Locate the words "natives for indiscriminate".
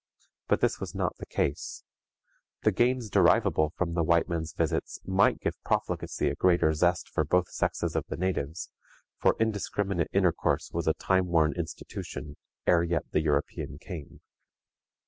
8.17-10.07